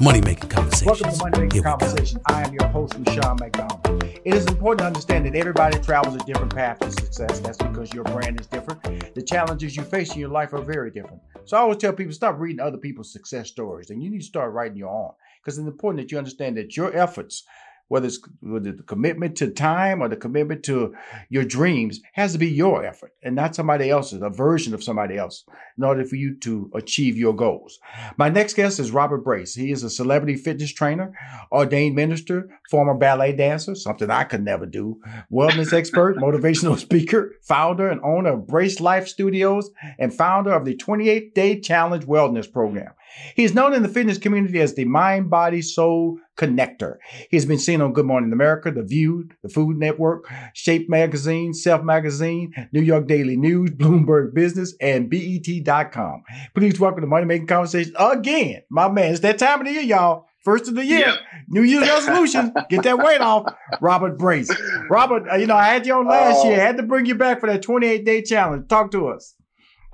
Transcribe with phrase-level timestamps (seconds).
[0.00, 0.86] Money Making Conversations.
[0.86, 2.20] Welcome to Money Making Conversation.
[2.26, 4.02] I am your host, Rushion McDonald.
[4.24, 7.38] It is important to understand that everybody travels a different path to success.
[7.38, 9.14] That's because your brand is different.
[9.14, 11.22] The challenges you face in your life are very different.
[11.44, 14.24] So I always tell people stop reading other people's success stories and you need to
[14.24, 17.44] start writing your own because it's important that you understand that your efforts
[17.88, 20.94] whether it's whether the commitment to time or the commitment to
[21.28, 25.16] your dreams has to be your effort and not somebody else's, a version of somebody
[25.16, 25.44] else,
[25.76, 27.78] in order for you to achieve your goals.
[28.16, 29.54] My next guest is Robert Brace.
[29.54, 31.12] He is a celebrity fitness trainer,
[31.52, 37.88] ordained minister, former ballet dancer, something I could never do, wellness expert, motivational speaker, founder
[37.88, 42.92] and owner of Brace Life Studios, and founder of the 28 Day Challenge Wellness Program.
[43.36, 46.96] He is known in the fitness community as the mind, body, soul connector.
[47.30, 51.82] He's been seen on Good Morning America, The View, The Food Network, Shape Magazine, Self
[51.82, 56.22] Magazine, New York Daily News, Bloomberg Business, and BET.com.
[56.54, 58.62] Please welcome to Money Making Conversation again.
[58.70, 60.26] My man, it's that time of the year, y'all.
[60.44, 61.18] First of the year, yep.
[61.48, 63.54] New Year's resolution, get that weight off.
[63.80, 64.50] Robert Brace.
[64.90, 66.60] Robert, uh, you know, I had you on last year.
[66.60, 68.68] I had to bring you back for that 28 day challenge.
[68.68, 69.34] Talk to us.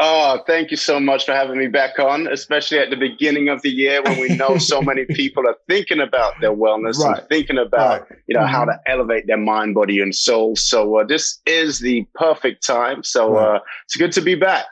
[0.02, 3.60] Oh, thank you so much for having me back on, especially at the beginning of
[3.60, 7.18] the year when we know so many people are thinking about their wellness right.
[7.18, 8.18] and thinking about, right.
[8.26, 8.50] you know, mm-hmm.
[8.50, 10.56] how to elevate their mind, body, and soul.
[10.56, 13.04] So uh, this is the perfect time.
[13.04, 13.56] So right.
[13.56, 14.68] uh, it's good to be back.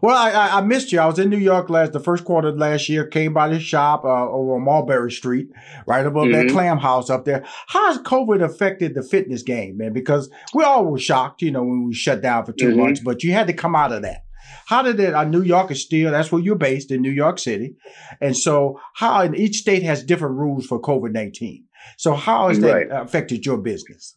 [0.00, 0.98] Well, I, I, missed you.
[0.98, 3.06] I was in New York last the first quarter of last year.
[3.06, 5.50] Came by the shop uh, over Mulberry Street,
[5.86, 6.48] right above mm-hmm.
[6.48, 7.44] that clam house up there.
[7.68, 9.92] How has COVID affected the fitness game, man?
[9.92, 12.80] Because we all were shocked, you know, when we shut down for 2 mm-hmm.
[12.80, 13.00] months.
[13.00, 14.23] But you had to come out of that.
[14.66, 15.14] How did it?
[15.14, 17.76] Uh, New York is still that's where you're based in New York City,
[18.20, 19.22] and so how?
[19.22, 21.64] And each state has different rules for COVID nineteen.
[21.96, 24.16] So how has that affected your business?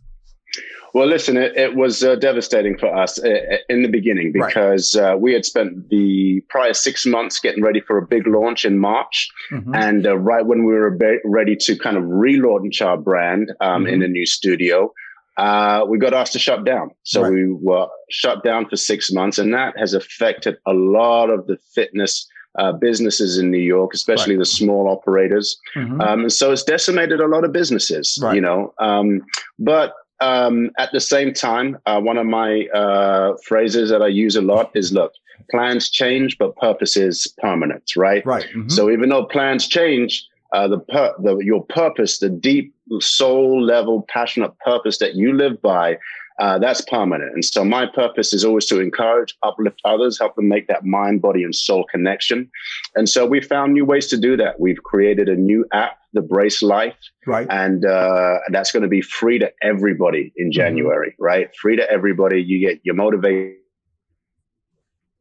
[0.94, 4.96] Well, listen, it, it was uh, devastating for us uh, uh in the beginning because
[4.96, 5.12] right.
[5.12, 8.80] uh, we had spent the prior six months getting ready for a big launch in
[8.80, 9.30] March.
[9.52, 9.76] Mm-hmm.
[9.76, 13.94] And uh, right when we were ready to kind of relaunch our brand um, mm-hmm.
[13.94, 14.92] in a new studio,
[15.38, 16.90] uh, we got asked to shut down.
[17.04, 17.32] So right.
[17.32, 21.58] we were shut down for six months, and that has affected a lot of the
[21.74, 22.28] fitness
[22.58, 24.40] uh, businesses in New York, especially right.
[24.40, 25.60] the small operators.
[25.76, 26.02] Mm-hmm.
[26.02, 28.36] Um, and so it's decimated a lot of businesses, right.
[28.36, 28.74] you know.
[28.80, 29.22] Um,
[29.60, 34.36] but um, at the same time, uh, one of my uh, phrases that I use
[34.36, 35.14] a lot is look,
[35.52, 38.26] plans change, but purpose is permanent, right?
[38.26, 38.46] Right.
[38.46, 38.70] Mm-hmm.
[38.70, 44.06] So even though plans change, uh, the, per- the your purpose, the deep soul level,
[44.08, 45.98] passionate purpose that you live by,
[46.40, 47.34] uh, that's permanent.
[47.34, 51.22] And so my purpose is always to encourage, uplift others, help them make that mind,
[51.22, 52.50] body, and soul connection.
[52.96, 54.60] And so we found new ways to do that.
[54.60, 57.48] We've created a new app, the Brace Life, right?
[57.50, 60.52] And uh, that's going to be free to everybody in mm-hmm.
[60.52, 61.24] January, mm-hmm.
[61.24, 61.56] right?
[61.56, 62.42] Free to everybody.
[62.42, 63.56] You get your motivation.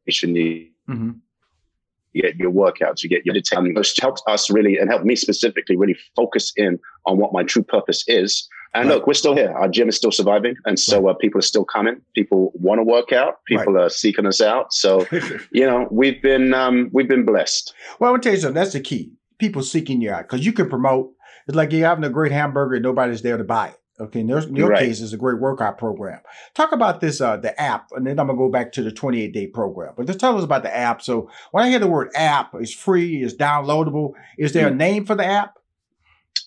[0.09, 1.09] Mm-hmm
[2.17, 5.15] you get your workouts, you get your time, which helps us really and help me
[5.15, 8.47] specifically really focus in on what my true purpose is.
[8.73, 8.95] And right.
[8.95, 9.51] look, we're still here.
[9.53, 12.01] Our gym is still surviving, and so uh, people are still coming.
[12.15, 13.43] People want to work out.
[13.45, 13.85] People right.
[13.85, 14.73] are seeking us out.
[14.73, 15.05] So,
[15.51, 17.73] you know, we've been um, we've been blessed.
[17.99, 18.55] Well, I want to tell you something.
[18.55, 19.13] That's the key.
[19.39, 21.11] People seeking you out because you can promote.
[21.47, 23.77] It's like you're having a great hamburger and nobody's there to buy it.
[23.99, 24.79] Okay, in, in your right.
[24.79, 26.19] case, it's a great workout program.
[26.53, 29.33] Talk about this, uh, the app, and then I'm gonna go back to the 28
[29.33, 29.93] day program.
[29.97, 31.01] But just tell us about the app.
[31.01, 34.13] So when I hear the word app, it's free, it's downloadable.
[34.37, 34.77] Is there a hmm.
[34.77, 35.57] name for the app?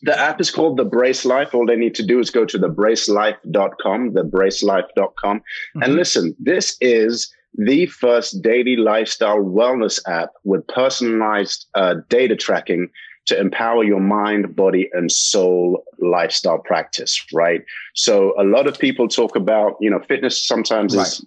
[0.03, 1.55] The app is called the Brace Life.
[1.55, 5.39] All they need to do is go to the bracelife.com, the bracelife.com.
[5.39, 5.83] Mm-hmm.
[5.83, 12.89] And listen, this is the first daily lifestyle wellness app with personalized uh, data tracking
[13.27, 17.65] to empower your mind, body, and soul lifestyle practice, right?
[17.95, 21.07] So a lot of people talk about, you know, fitness sometimes right.
[21.07, 21.25] is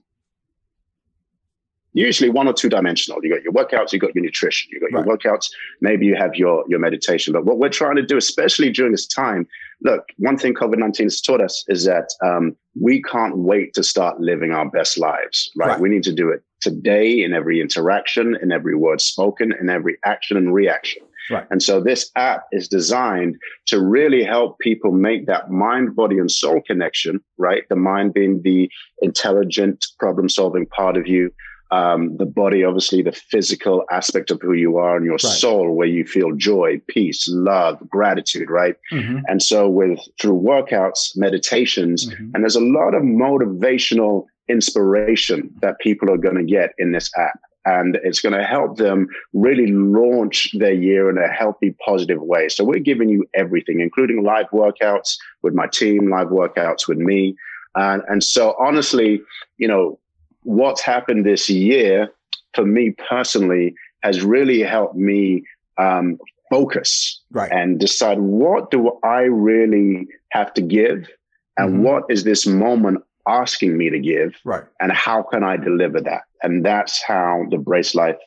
[1.93, 3.23] usually one or two dimensional.
[3.23, 5.19] You got your workouts, you got your nutrition, you got your right.
[5.19, 7.31] workouts, maybe you have your your meditation.
[7.33, 9.47] But what we're trying to do, especially during this time,
[9.81, 13.83] look, one thing COVID nineteen has taught us is that um, we can't wait to
[13.83, 15.51] start living our best lives.
[15.55, 15.69] Right?
[15.69, 15.79] right?
[15.79, 19.97] We need to do it today in every interaction, in every word spoken, in every
[20.03, 21.03] action and reaction.
[21.29, 21.45] Right.
[21.49, 23.37] And so this app is designed
[23.67, 27.63] to really help people make that mind, body, and soul connection, right?
[27.69, 28.69] The mind being the
[29.01, 31.31] intelligent, problem solving part of you.
[31.71, 35.21] Um, the body, obviously, the physical aspect of who you are, and your right.
[35.21, 38.75] soul, where you feel joy, peace, love, gratitude, right?
[38.91, 39.19] Mm-hmm.
[39.27, 42.29] And so, with through workouts, meditations, mm-hmm.
[42.33, 47.09] and there's a lot of motivational inspiration that people are going to get in this
[47.17, 47.39] app.
[47.65, 52.49] And it's going to help them really launch their year in a healthy, positive way.
[52.49, 57.35] So we're giving you everything, including live workouts with my team, live workouts with me.
[57.75, 59.21] And, and so honestly,
[59.57, 59.99] you know,
[60.43, 62.09] what's happened this year
[62.53, 63.73] for me personally
[64.03, 65.43] has really helped me
[65.77, 66.19] um,
[66.49, 67.51] focus right.
[67.51, 71.09] and decide what do I really have to give
[71.57, 71.83] and mm-hmm.
[71.83, 74.63] what is this moment asking me to give right.
[74.79, 76.23] and how can i deliver that?
[76.41, 78.17] And that's how the brace life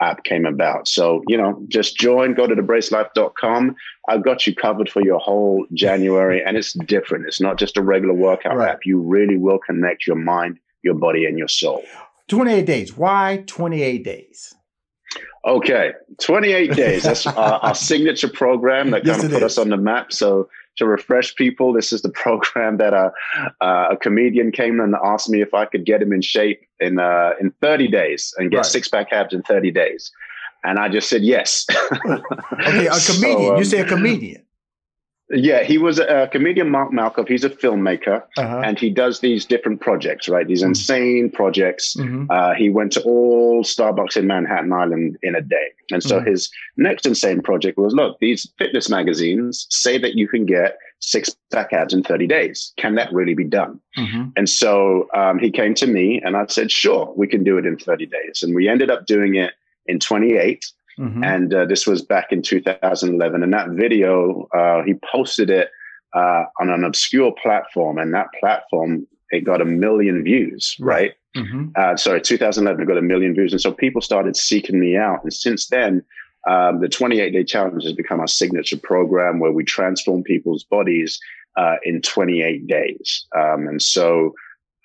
[0.00, 0.88] app came about.
[0.88, 3.76] So you know just join go to the thebracelife.com
[4.08, 7.26] i've got you covered for your whole january and it's different.
[7.26, 8.70] It's not just a regular workout right.
[8.70, 8.80] app.
[8.84, 11.84] You really will connect your mind your body and your soul.
[12.28, 12.96] 28 days.
[12.96, 14.54] Why 28 days?
[15.44, 15.92] Okay.
[16.20, 17.02] 28 days.
[17.02, 19.52] That's our, our signature program that yes, kind of put is.
[19.52, 20.12] us on the map.
[20.12, 21.72] So to refresh people.
[21.72, 23.12] This is the program that a,
[23.64, 27.32] a comedian came and asked me if I could get him in shape in uh,
[27.40, 28.66] in 30 days and get right.
[28.66, 30.10] six pack abs in 30 days.
[30.64, 31.66] And I just said yes.
[32.06, 33.38] okay, a comedian.
[33.40, 34.44] So, um, you say a comedian.
[35.32, 37.28] Yeah, he was a, comedian, Mark Malkoff.
[37.28, 38.62] He's a filmmaker, uh-huh.
[38.64, 40.46] and he does these different projects, right?
[40.46, 40.70] These mm-hmm.
[40.70, 41.96] insane projects.
[41.96, 42.26] Mm-hmm.
[42.30, 46.30] Uh, he went to all Starbucks in Manhattan Island in a day, and so mm-hmm.
[46.30, 51.34] his next insane project was: look, these fitness magazines say that you can get six
[51.50, 52.72] pack abs in 30 days.
[52.76, 53.80] Can that really be done?
[53.98, 54.30] Mm-hmm.
[54.36, 57.66] And so um, he came to me, and I said, sure, we can do it
[57.66, 59.52] in 30 days, and we ended up doing it
[59.86, 60.64] in 28.
[60.98, 61.24] Mm-hmm.
[61.24, 63.42] And uh, this was back in 2011.
[63.42, 65.70] And that video, uh, he posted it
[66.14, 71.14] uh, on an obscure platform, and that platform it got a million views, right?
[71.34, 71.68] Mm-hmm.
[71.74, 75.22] Uh, sorry, 2011 it got a million views, and so people started seeking me out.
[75.22, 76.04] And since then,
[76.48, 81.18] um, the 28 day challenge has become our signature program where we transform people's bodies
[81.56, 83.26] uh, in 28 days.
[83.36, 84.34] Um, and so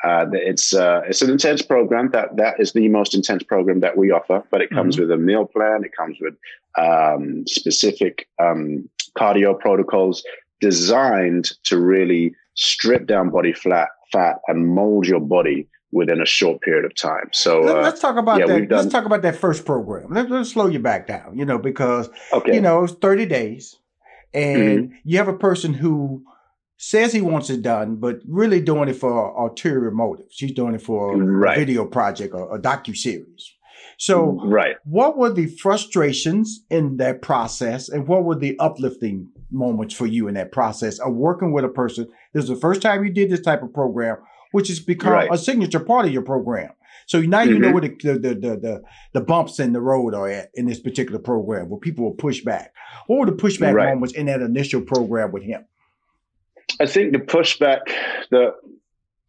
[0.04, 2.12] uh, it's uh, it's an intense program.
[2.12, 4.44] That that is the most intense program that we offer.
[4.52, 5.04] But it comes mm-hmm.
[5.04, 5.84] with a meal plan.
[5.84, 6.36] It comes with
[6.78, 10.24] um, specific um, cardio protocols
[10.60, 16.62] designed to really strip down body fat fat and mold your body within a short
[16.62, 17.30] period of time.
[17.32, 18.70] So Let, us uh, talk about yeah, that.
[18.70, 18.80] Done...
[18.80, 20.12] Let's talk about that first program.
[20.12, 21.38] Let, us slow you back down.
[21.38, 22.54] You know because okay.
[22.54, 23.78] you know it's thirty days,
[24.34, 24.96] and mm-hmm.
[25.06, 26.24] you have a person who
[26.78, 30.38] says he wants it done, but really doing it for ulterior motives.
[30.38, 31.58] He's doing it for right.
[31.58, 33.54] a video project or a docu series.
[34.00, 34.76] So, right.
[34.84, 40.28] what were the frustrations in that process, and what were the uplifting moments for you
[40.28, 42.08] in that process of working with a person?
[42.34, 44.18] This is the first time you did this type of program,
[44.52, 45.30] which has become right.
[45.32, 46.70] a signature part of your program.
[47.08, 47.62] So now you mm-hmm.
[47.62, 48.84] know where the, the, the the
[49.14, 52.42] the bumps in the road are at in this particular program, where people will push
[52.42, 52.74] back.
[53.08, 53.94] What were the pushback right.
[53.94, 55.66] moments in that initial program with him?
[56.80, 57.80] I think the pushback,
[58.30, 58.54] the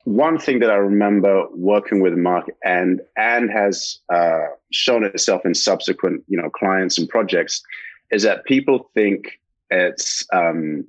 [0.05, 5.55] one thing that I remember working with Mark and and has uh, shown itself in
[5.55, 7.63] subsequent, you know, clients and projects,
[8.11, 9.39] is that people think
[9.71, 10.87] it's um,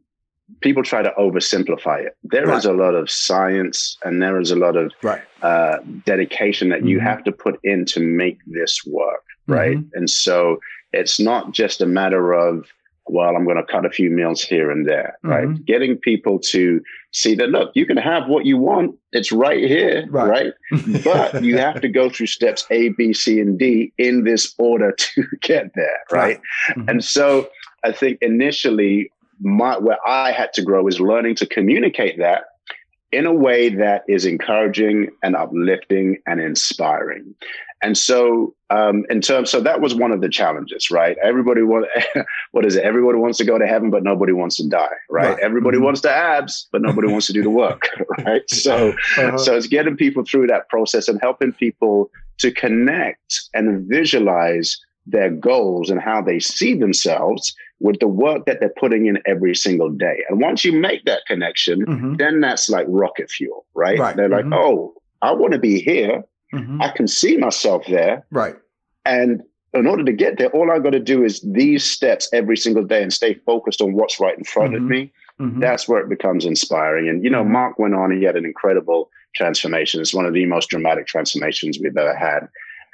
[0.61, 2.17] people try to oversimplify it.
[2.23, 2.57] There right.
[2.57, 5.21] is a lot of science and there is a lot of right.
[5.41, 6.87] uh, dedication that mm-hmm.
[6.87, 9.77] you have to put in to make this work, right?
[9.77, 9.97] Mm-hmm.
[9.97, 10.59] And so
[10.91, 12.67] it's not just a matter of
[13.09, 15.47] well, I'm going to cut a few meals here and there, right?
[15.47, 15.63] Mm-hmm.
[15.63, 18.95] Getting people to see that, look, you can have what you want.
[19.11, 20.53] It's right here, right?
[20.71, 21.03] right?
[21.03, 24.91] but you have to go through steps A, B, C, and D in this order
[24.91, 26.21] to get there, right?
[26.21, 26.41] right.
[26.71, 26.89] Mm-hmm.
[26.89, 27.49] And so
[27.83, 29.11] I think initially,
[29.41, 32.43] my, where I had to grow is learning to communicate that
[33.11, 37.35] in a way that is encouraging and uplifting and inspiring.
[37.81, 41.17] And so, um, in terms, so that was one of the challenges, right?
[41.23, 41.87] Everybody want,
[42.51, 42.83] what is it?
[42.83, 45.29] Everybody wants to go to heaven, but nobody wants to die, right?
[45.29, 45.39] right.
[45.39, 45.85] Everybody mm-hmm.
[45.85, 47.89] wants to abs, but nobody wants to do the work,
[48.25, 48.41] right?
[48.49, 49.37] So, uh-huh.
[49.37, 55.29] so it's getting people through that process and helping people to connect and visualize their
[55.29, 59.89] goals and how they see themselves with the work that they're putting in every single
[59.89, 60.23] day.
[60.29, 62.15] And once you make that connection, mm-hmm.
[62.17, 63.97] then that's like rocket fuel, right?
[63.97, 64.15] right.
[64.15, 64.51] They're mm-hmm.
[64.51, 66.81] like, oh, I want to be here Mm-hmm.
[66.81, 68.25] I can see myself there.
[68.31, 68.55] Right.
[69.05, 72.57] And in order to get there, all I got to do is these steps every
[72.57, 74.83] single day and stay focused on what's right in front mm-hmm.
[74.83, 75.13] of me.
[75.39, 75.59] Mm-hmm.
[75.59, 77.07] That's where it becomes inspiring.
[77.07, 77.53] And, you know, mm-hmm.
[77.53, 80.01] Mark went on, and he had an incredible transformation.
[80.01, 82.47] It's one of the most dramatic transformations we've ever had.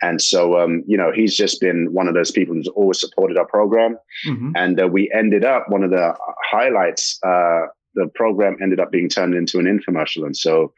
[0.05, 3.37] And so, um, you know, he's just been one of those people who's always supported
[3.37, 3.97] our program.
[4.27, 4.51] Mm-hmm.
[4.55, 6.15] And uh, we ended up, one of the
[6.51, 7.61] highlights, uh,
[7.95, 10.23] the program ended up being turned into an infomercial.
[10.23, 10.73] And so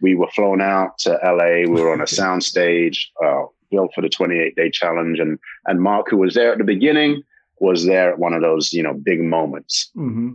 [0.00, 1.68] we were flown out to LA.
[1.68, 5.18] We were on a sound stage, uh, built for the 28 day challenge.
[5.18, 7.22] And, and Mark, who was there at the beginning,
[7.58, 9.90] was there at one of those, you know, big moments.
[9.96, 10.34] Mm-hmm.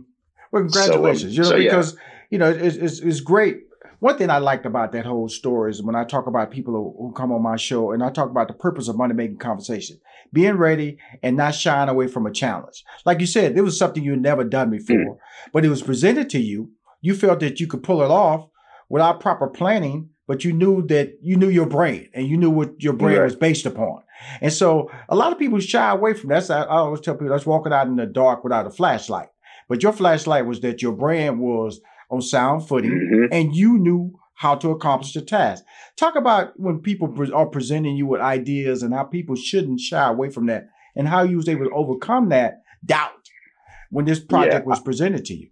[0.52, 1.34] Well, congratulations.
[1.34, 2.00] So, um, you know, so, because, yeah.
[2.30, 3.60] you know, it's, it's, it's, great
[4.00, 6.94] one thing I liked about that whole story is when I talk about people who,
[6.98, 9.98] who come on my show and I talk about the purpose of money making conversation,
[10.32, 12.84] being ready and not shying away from a challenge.
[13.04, 15.18] Like you said, it was something you had never done before, mm.
[15.52, 16.70] but it was presented to you.
[17.00, 18.48] You felt that you could pull it off
[18.88, 22.82] without proper planning, but you knew that you knew your brain and you knew what
[22.82, 23.24] your brain right.
[23.24, 24.02] was based upon.
[24.40, 26.50] And so a lot of people shy away from that.
[26.50, 29.28] I, I always tell people that's walking out in the dark without a flashlight.
[29.68, 33.32] But your flashlight was that your brain was on sound footing mm-hmm.
[33.32, 35.64] and you knew how to accomplish the task.
[35.96, 40.30] Talk about when people are presenting you with ideas and how people shouldn't shy away
[40.30, 43.30] from that and how you was able to overcome that doubt
[43.90, 44.68] when this project yeah.
[44.68, 45.48] was presented to you.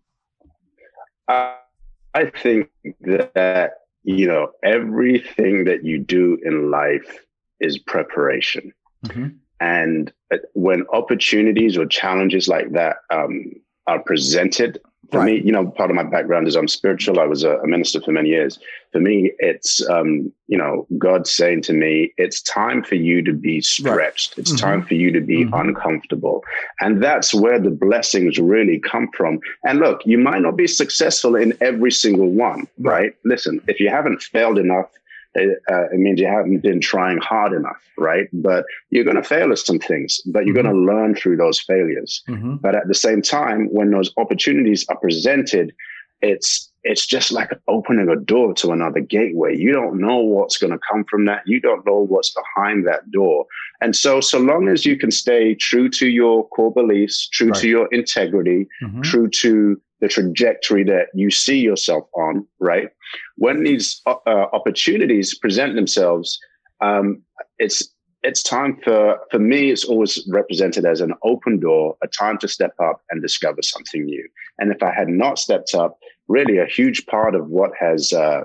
[1.29, 2.69] I think
[3.01, 7.25] that, you know, everything that you do in life
[7.61, 8.73] is preparation.
[9.07, 9.29] Mm-hmm.
[9.61, 13.53] And uh, when opportunities or challenges like that um,
[13.87, 14.79] are presented,
[15.14, 15.35] for right.
[15.35, 17.21] me, you know, part of my background is I'm spiritual.
[17.21, 18.59] I was a, a minister for many years.
[18.90, 23.33] For me, it's, um, you know, God saying to me, it's time for you to
[23.33, 24.33] be stretched.
[24.33, 24.38] Right.
[24.38, 24.66] It's mm-hmm.
[24.66, 25.54] time for you to be mm-hmm.
[25.54, 26.42] uncomfortable.
[26.80, 29.38] And that's where the blessings really come from.
[29.62, 32.92] And look, you might not be successful in every single one, right?
[32.92, 33.16] right?
[33.25, 34.90] Listen, if you haven't failed enough,
[35.35, 38.29] it, uh, it, means you haven't been trying hard enough, right?
[38.33, 40.69] But you're going to fail at some things, but you're mm-hmm.
[40.69, 42.23] going to learn through those failures.
[42.29, 42.57] Mm-hmm.
[42.57, 45.75] But at the same time, when those opportunities are presented,
[46.21, 49.57] it's it's just like opening a door to another gateway.
[49.57, 51.43] You don't know what's going to come from that.
[51.47, 53.47] You don't know what's behind that door.
[53.81, 57.61] And so, so long as you can stay true to your core beliefs, true right.
[57.61, 59.00] to your integrity, mm-hmm.
[59.00, 62.89] true to the trajectory that you see yourself on, right?
[63.37, 66.39] When these uh, uh, opportunities present themselves,
[66.81, 67.23] um,
[67.59, 67.89] it's
[68.23, 69.71] it's time for for me.
[69.71, 74.05] It's always represented as an open door, a time to step up and discover something
[74.05, 74.29] new.
[74.59, 75.99] And if I had not stepped up,
[76.29, 78.43] really a huge part of what has uh,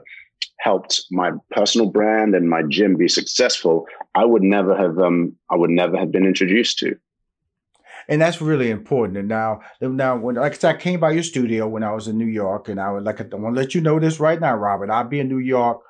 [0.60, 5.56] helped my personal brand and my gym be successful, I would never have um, I
[5.56, 6.96] would never have been introduced to
[8.10, 9.18] and that's really important.
[9.20, 12.08] And now, now when like I said, I came by your studio when I was
[12.08, 14.42] in New York, and I would like I want to let you know this right
[14.42, 14.90] now, Robert.
[14.90, 15.82] I'll be in New York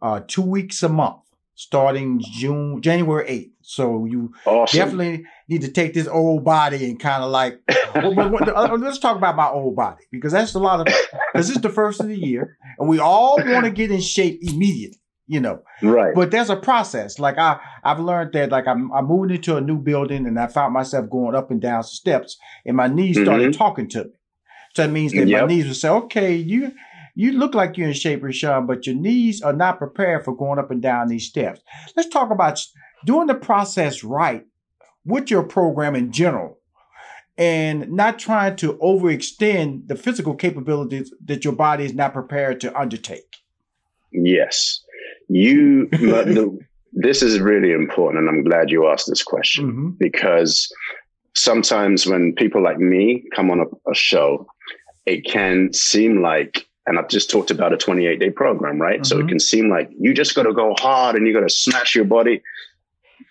[0.00, 1.20] uh, two weeks a month,
[1.54, 3.52] starting June January eighth.
[3.60, 4.78] So you awesome.
[4.78, 7.60] definitely need to take this old body and kind of like
[7.94, 10.94] uh, let's talk about my old body because that's a lot of
[11.34, 14.38] this is the first of the year, and we all want to get in shape
[14.42, 15.62] immediately you know.
[15.82, 16.14] Right.
[16.14, 17.18] But there's a process.
[17.18, 20.46] Like I, I've learned that like I'm, I moved into a new building and I
[20.46, 23.58] found myself going up and down steps and my knees started mm-hmm.
[23.58, 24.10] talking to me.
[24.74, 25.42] So that means that yep.
[25.42, 26.72] my knees would say, okay, you,
[27.14, 30.58] you look like you're in shape, Rushion, but your knees are not prepared for going
[30.58, 31.60] up and down these steps.
[31.96, 32.62] Let's talk about
[33.04, 34.44] doing the process right
[35.04, 36.58] with your program in general
[37.38, 42.78] and not trying to overextend the physical capabilities that your body is not prepared to
[42.78, 43.36] undertake.
[44.12, 44.82] Yes
[45.28, 46.58] you the,
[46.92, 49.88] this is really important and i'm glad you asked this question mm-hmm.
[49.98, 50.72] because
[51.34, 54.46] sometimes when people like me come on a, a, show
[55.04, 59.04] it can seem like and i've just talked about a 28 day program right mm-hmm.
[59.04, 59.28] so it mm-hmm.
[59.30, 62.04] can seem like you just got to go hard and you got to smash your
[62.04, 62.42] body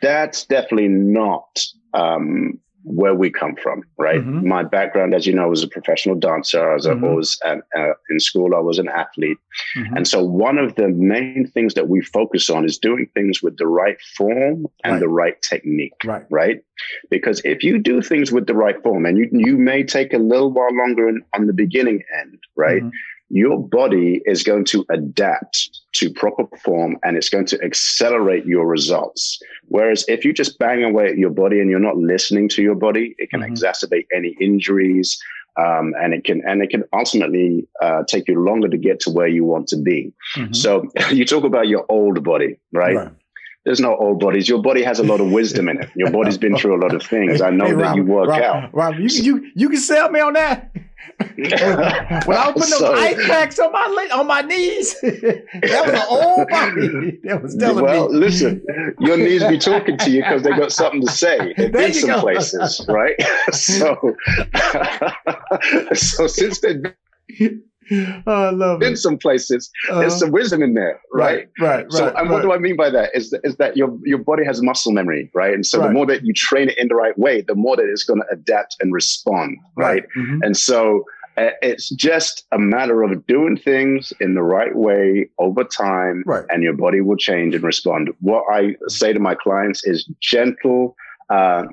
[0.01, 1.59] that's definitely not
[1.93, 4.21] um, where we come from, right?
[4.21, 4.47] Mm-hmm.
[4.47, 6.73] My background, as you know, was a professional dancer.
[6.75, 7.05] As I was mm-hmm.
[7.05, 8.55] always at, uh, in school.
[8.55, 9.37] I was an athlete,
[9.75, 9.97] mm-hmm.
[9.97, 13.57] and so one of the main things that we focus on is doing things with
[13.57, 14.99] the right form and right.
[14.99, 16.25] the right technique, right?
[16.29, 16.63] Right?
[17.09, 20.19] Because if you do things with the right form, and you you may take a
[20.19, 22.81] little while longer in, on the beginning end, right?
[22.81, 22.89] Mm-hmm
[23.29, 28.65] your body is going to adapt to proper form and it's going to accelerate your
[28.65, 29.39] results.
[29.67, 32.75] Whereas if you just bang away at your body and you're not listening to your
[32.75, 33.53] body, it can mm-hmm.
[33.53, 35.17] exacerbate any injuries.
[35.57, 39.09] Um, and it can and it can ultimately uh, take you longer to get to
[39.09, 40.11] where you want to be.
[40.35, 40.51] Mm-hmm.
[40.53, 42.95] So you talk about your old body, right?
[42.97, 43.11] right?
[43.65, 44.47] There's no old bodies.
[44.47, 45.89] Your body has a lot of wisdom in it.
[45.95, 47.41] Your body's been through a lot of things.
[47.41, 48.73] I know hey, that Rob, you work Rob, out.
[48.73, 50.71] Rob, you, you you can sell me on that.
[51.35, 51.53] when
[52.37, 56.05] I was putting so, those ice packs on my on my knees, that was an
[56.09, 58.13] old body that was telling well, me.
[58.13, 58.63] Well, listen,
[58.99, 61.53] your knees be talking to you because they got something to say.
[61.53, 62.21] Been some go.
[62.21, 63.15] places, right?
[63.51, 64.15] so,
[65.93, 66.83] so since they've
[67.91, 68.97] oh, I love in it.
[68.97, 69.69] some places.
[69.89, 71.47] Uh, there's some wisdom in there, right?
[71.59, 71.91] Right, right.
[71.91, 72.29] So, and right.
[72.29, 73.11] what do I mean by that?
[73.13, 75.53] Is is that your your body has muscle memory, right?
[75.53, 75.87] And so right.
[75.87, 78.21] the more that you train it in the right way, the more that it's going
[78.21, 79.85] to adapt and respond, right?
[79.85, 80.03] right.
[80.17, 80.43] Mm-hmm.
[80.43, 81.05] And so
[81.37, 86.45] uh, it's just a matter of doing things in the right way over time, right.
[86.49, 88.09] and your body will change and respond.
[88.21, 90.95] What I say to my clients is gentle.
[91.29, 91.65] Uh,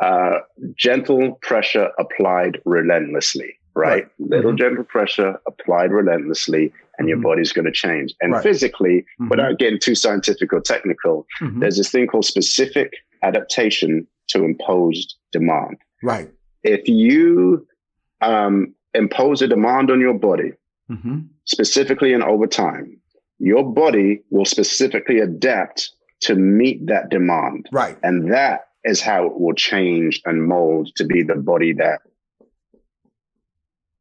[0.00, 0.38] uh,
[0.76, 4.04] gentle pressure applied relentlessly right?
[4.04, 4.08] right.
[4.18, 4.58] Little mm-hmm.
[4.58, 7.24] gentle pressure applied relentlessly, and your mm-hmm.
[7.24, 8.14] body's going to change.
[8.20, 8.42] And right.
[8.42, 9.28] physically, mm-hmm.
[9.28, 11.60] without getting too scientific or technical, mm-hmm.
[11.60, 12.92] there's this thing called specific
[13.22, 15.76] adaptation to imposed demand.
[16.02, 16.30] Right.
[16.62, 17.66] If you
[18.20, 20.52] um, impose a demand on your body,
[20.90, 21.20] mm-hmm.
[21.44, 23.00] specifically and over time,
[23.38, 27.68] your body will specifically adapt to meet that demand.
[27.70, 27.96] Right.
[28.02, 32.00] And that is how it will change and mold to be the body that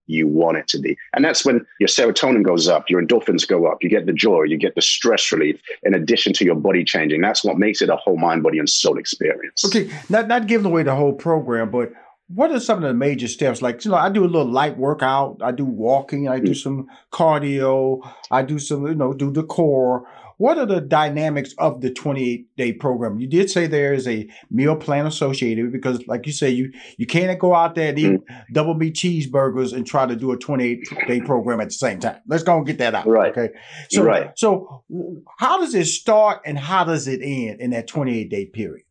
[0.08, 0.98] you want it to be.
[1.14, 4.44] And that's when your serotonin goes up, your endorphins go up, you get the joy,
[4.44, 7.22] you get the stress relief, in addition to your body changing.
[7.22, 9.64] That's what makes it a whole mind, body, and soul experience.
[9.66, 11.92] Okay, not not giving away the whole program, but
[12.28, 13.62] what are some of the major steps?
[13.62, 16.58] Like, you know, I do a little light workout, I do walking, I do mm.
[16.58, 20.06] some cardio, I do some, you know, do the core.
[20.38, 23.20] What are the dynamics of the 28 day program?
[23.20, 27.08] You did say there is a meal plan associated because, like you say, you you
[27.08, 28.44] can't go out there and eat mm.
[28.54, 32.20] double meat cheeseburgers and try to do a 28 day program at the same time.
[32.28, 33.08] Let's go and get that out.
[33.08, 33.36] Right.
[33.36, 33.54] Okay.
[33.90, 34.32] So, right.
[34.36, 34.84] so
[35.38, 38.86] how does it start and how does it end in that 28 day period?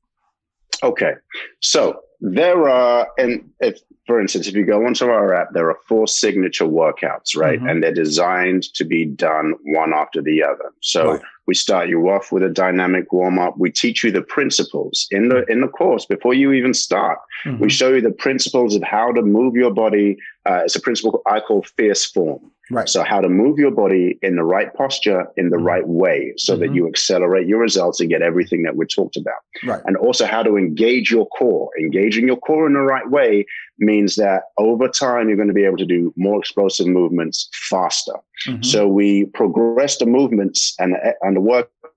[0.82, 1.12] Okay.
[1.60, 5.78] So there are, and if, for instance, if you go onto our app, there are
[5.86, 7.58] four signature workouts, right?
[7.58, 7.68] Mm-hmm.
[7.68, 10.72] And they're designed to be done one after the other.
[10.80, 11.22] So right.
[11.46, 13.58] we start you off with a dynamic warm up.
[13.58, 17.18] We teach you the principles in the in the course before you even start.
[17.44, 17.62] Mm-hmm.
[17.62, 20.16] We show you the principles of how to move your body.
[20.46, 22.52] Uh, it's a principle I call fierce form.
[22.68, 22.88] Right.
[22.88, 25.66] So how to move your body in the right posture in the mm-hmm.
[25.66, 26.62] right way so mm-hmm.
[26.62, 29.36] that you accelerate your results and get everything that we talked about.
[29.64, 29.80] Right.
[29.84, 31.70] And also how to engage your core.
[31.78, 33.46] Engaging your core in the right way
[33.78, 38.14] means that over time you're going to be able to do more explosive movements faster.
[38.48, 38.62] Mm-hmm.
[38.62, 41.40] So we progress the movements and, and the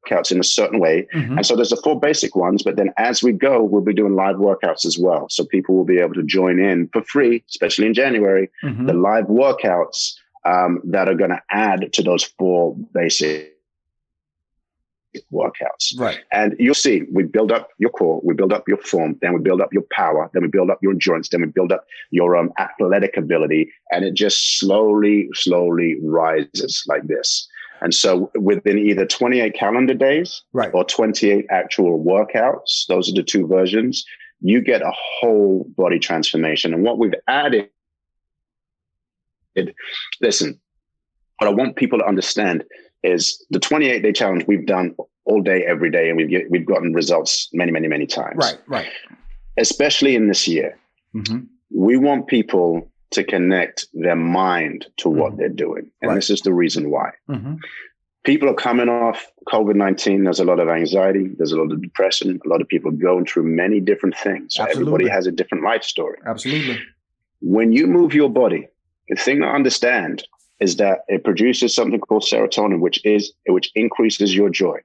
[0.10, 1.08] workouts in a certain way.
[1.14, 1.38] Mm-hmm.
[1.38, 4.16] And so there's the four basic ones, but then as we go, we'll be doing
[4.16, 5.28] live workouts as well.
[5.30, 8.86] So people will be able to join in for free, especially in January, mm-hmm.
[8.86, 10.14] the live workouts
[10.46, 13.56] um, that are going to add to those four basic
[15.34, 15.98] workouts.
[15.98, 16.20] Right.
[16.32, 19.40] And you'll see we build up your core, we build up your form, then we
[19.40, 22.38] build up your power, then we build up your endurance, then we build up your
[22.38, 23.72] um, athletic ability.
[23.92, 27.48] And it just slowly, slowly rises like this.
[27.82, 30.72] And so within either 28 calendar days right.
[30.74, 34.06] or 28 actual workouts, those are the two versions,
[34.42, 36.74] you get a whole body transformation.
[36.74, 37.70] And what we've added
[39.56, 39.76] it,
[40.22, 40.60] listen,
[41.38, 42.64] what I want people to understand
[43.04, 46.66] is the 28 day challenge we've done all day, every day, and we've get, we've
[46.66, 48.38] gotten results many, many, many times.
[48.38, 48.90] Right, right.
[49.58, 50.78] Especially in this year,
[51.16, 51.40] mm-hmm.
[51.72, 55.40] we want people to connect their mind to what mm-hmm.
[55.40, 56.16] they're doing, and right.
[56.16, 57.12] this is the reason why.
[57.30, 57.56] Mm-hmm.
[58.24, 60.26] People are coming off COVID 19.
[60.26, 61.30] There's a lot of anxiety.
[61.38, 62.40] There's a lot of depression.
[62.46, 64.56] A lot of people going through many different things.
[64.56, 66.20] So everybody has a different life story.
[66.26, 66.80] Absolutely.
[67.42, 68.68] When you move your body,
[69.08, 70.24] the thing to understand
[70.60, 74.80] is that it produces something called serotonin, which is which increases your joy.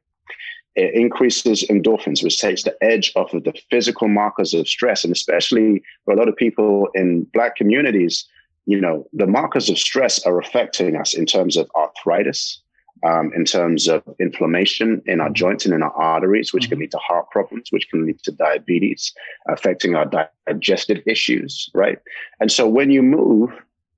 [0.77, 5.13] It increases endorphins, which takes the edge off of the physical markers of stress, and
[5.13, 8.27] especially for a lot of people in Black communities,
[8.67, 12.61] you know, the markers of stress are affecting us in terms of arthritis,
[13.07, 16.91] um, in terms of inflammation in our joints and in our arteries, which can lead
[16.91, 19.13] to heart problems, which can lead to diabetes,
[19.49, 20.11] affecting our
[20.49, 21.99] digestive issues, right?
[22.41, 23.51] And so when you move,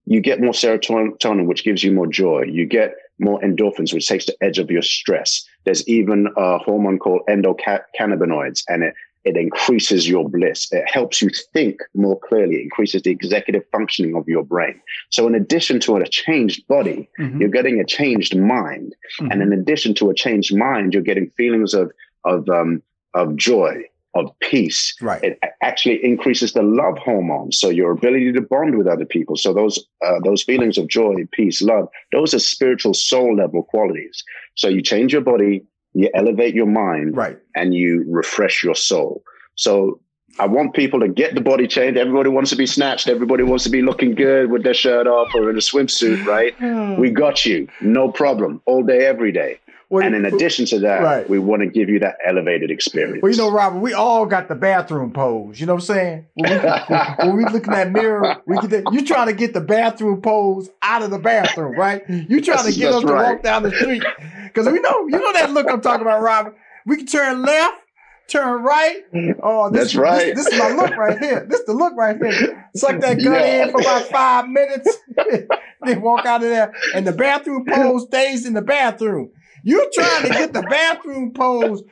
[0.06, 2.42] you get more serotonin, which gives you more joy.
[2.42, 5.46] You get more endorphins, which takes the edge of your stress.
[5.64, 10.72] There's even a hormone called endocannabinoids, and it, it increases your bliss.
[10.72, 14.80] It helps you think more clearly, it increases the executive functioning of your brain.
[15.10, 17.40] So, in addition to a changed body, mm-hmm.
[17.40, 18.94] you're getting a changed mind.
[19.20, 19.32] Mm-hmm.
[19.32, 21.90] And in addition to a changed mind, you're getting feelings of,
[22.24, 22.82] of, um,
[23.14, 23.82] of joy,
[24.16, 24.94] of peace.
[25.00, 25.22] Right.
[25.22, 29.36] It actually increases the love hormone, so your ability to bond with other people.
[29.36, 34.22] So those uh, those feelings of joy, peace, love, those are spiritual soul level qualities.
[34.54, 39.22] So you change your body, you elevate your mind, right, and you refresh your soul.
[39.56, 40.00] So
[40.38, 41.98] I want people to get the body changed.
[41.98, 43.08] Everybody wants to be snatched.
[43.08, 46.54] Everybody wants to be looking good with their shirt off or in a swimsuit, right?
[46.98, 47.68] we got you.
[47.80, 48.60] No problem.
[48.66, 49.60] All day, every day.
[49.88, 51.30] Well, and in addition to that, right.
[51.30, 53.22] we want to give you that elevated experience.
[53.22, 55.60] Well, you know, Robert, we all got the bathroom pose.
[55.60, 56.26] You know what I'm saying?
[56.34, 56.58] When we,
[57.26, 60.22] when we look in that mirror, we get the, you trying to get the bathroom
[60.22, 62.02] pose out of the bathroom, right?
[62.08, 63.26] You trying that's, to get us right.
[63.26, 64.02] to walk down the street
[64.44, 66.56] because we know you know that look I'm talking about, Robert.
[66.84, 67.80] We can turn left,
[68.26, 69.04] turn right.
[69.40, 70.34] Oh, this, that's right.
[70.34, 71.46] This, this, is my look right here.
[71.48, 72.70] This is the look right here.
[72.74, 73.64] Suck that gun yeah.
[73.64, 74.98] in for about five minutes,
[75.82, 79.30] then walk out of there, and the bathroom pose stays in the bathroom.
[79.66, 81.82] You're trying to get the bathroom pose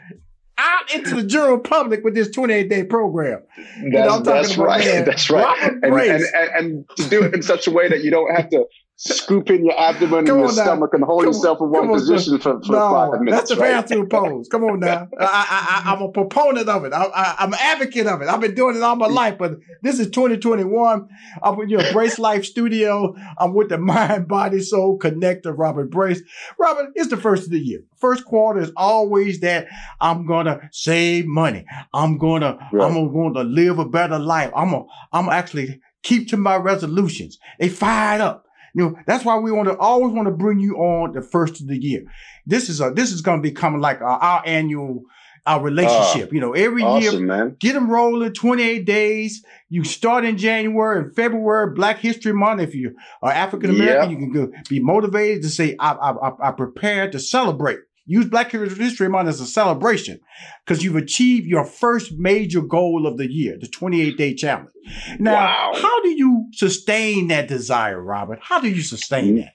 [0.56, 3.42] out into the general public with this 28 day program.
[3.56, 5.04] That's, you know, that's right.
[5.04, 5.72] That's right.
[5.82, 8.48] And, and, and, and, to do it in such a way that you don't have
[8.50, 8.66] to
[9.06, 12.60] scoop in your abdomen and your stomach and hold come yourself in one position for,
[12.62, 13.36] for no, five minutes.
[13.36, 13.72] That's the right?
[13.72, 14.48] bathroom pose.
[14.48, 15.08] Come on now.
[15.20, 16.92] I, I, am a proponent of it.
[16.94, 18.28] I, am an advocate of it.
[18.28, 21.08] I've been doing it all my life, but this is 2021.
[21.42, 23.14] I'm with your Brace Life Studio.
[23.38, 26.22] I'm with the Mind, Body, Soul Connector, Robert Brace.
[26.58, 27.84] Robert, it's the first of the year.
[27.96, 29.66] First quarter is always that
[30.00, 31.66] I'm gonna save money.
[31.92, 32.86] I'm gonna right.
[32.86, 34.50] I'm going to live a better life.
[34.56, 37.38] I'm gonna I'm actually keep to my resolutions.
[37.58, 38.46] They fired up.
[38.74, 41.60] You know, that's why we want to always want to bring you on the first
[41.60, 42.04] of the year.
[42.44, 45.04] This is a this is going to become like our, our annual
[45.46, 46.30] our relationship.
[46.30, 47.56] Uh, you know, every awesome, year, man.
[47.58, 48.32] get them rolling.
[48.32, 49.44] Twenty eight days.
[49.68, 52.62] You start in January and February, Black History Month.
[52.62, 56.52] If you are African American, you can go, be motivated to say, "I, I, I
[56.52, 60.20] prepared to celebrate." Use Black History Month as a celebration
[60.64, 64.70] because you've achieved your first major goal of the year, the 28 day challenge.
[65.18, 65.72] Now, wow.
[65.74, 68.40] how do you sustain that desire, Robert?
[68.42, 69.54] How do you sustain that?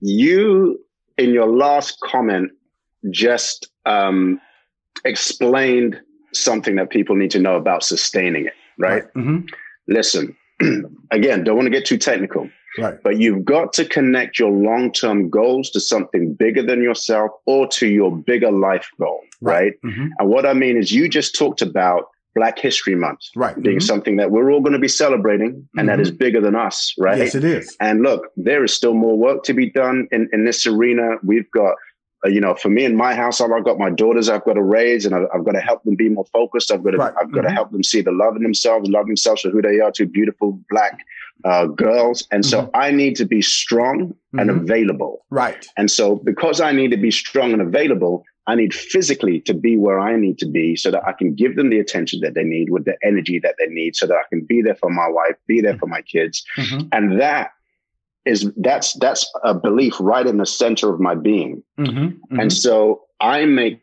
[0.00, 0.78] You,
[1.16, 2.50] in your last comment,
[3.10, 4.40] just um,
[5.04, 6.00] explained
[6.32, 9.04] something that people need to know about sustaining it, right?
[9.04, 9.14] right.
[9.16, 9.46] Mm-hmm.
[9.86, 10.36] Listen,
[11.10, 12.48] again, don't want to get too technical.
[12.76, 13.02] Right.
[13.02, 17.66] But you've got to connect your long term goals to something bigger than yourself or
[17.68, 19.20] to your bigger life goal.
[19.40, 19.54] Right.
[19.54, 19.72] right?
[19.84, 20.08] Mm-hmm.
[20.18, 23.60] And what I mean is, you just talked about Black History Month right.
[23.60, 23.86] being mm-hmm.
[23.86, 25.86] something that we're all going to be celebrating and mm-hmm.
[25.86, 26.94] that is bigger than us.
[26.98, 27.18] Right.
[27.18, 27.76] Yes, it is.
[27.80, 31.16] And look, there is still more work to be done in, in this arena.
[31.24, 31.74] We've got
[32.24, 35.06] you know, for me in my house, I've got my daughters I've got to raise
[35.06, 36.72] and I've, I've got to help them be more focused.
[36.72, 37.14] I've got to, right.
[37.20, 37.48] I've got mm-hmm.
[37.48, 40.06] to help them see the love in themselves, love themselves for who they are, two
[40.06, 41.00] beautiful black
[41.44, 42.26] uh, girls.
[42.32, 42.76] And so mm-hmm.
[42.76, 44.60] I need to be strong and mm-hmm.
[44.60, 45.24] available.
[45.30, 45.64] Right.
[45.76, 49.76] And so because I need to be strong and available, I need physically to be
[49.76, 52.44] where I need to be so that I can give them the attention that they
[52.44, 55.06] need with the energy that they need so that I can be there for my
[55.06, 56.42] wife, be there for my kids.
[56.56, 56.88] Mm-hmm.
[56.92, 57.50] And that
[58.24, 61.62] is that's that's a belief right in the center of my being.
[61.78, 61.98] Mm-hmm.
[61.98, 62.40] Mm-hmm.
[62.40, 63.80] And so I make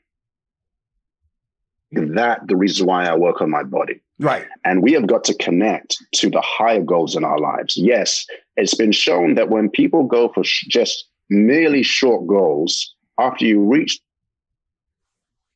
[1.92, 4.02] that the reason why I work on my body.
[4.20, 4.46] Right.
[4.64, 7.76] And we have got to connect to the higher goals in our lives.
[7.76, 13.46] Yes, it's been shown that when people go for sh- just merely short goals, after
[13.46, 14.00] you reach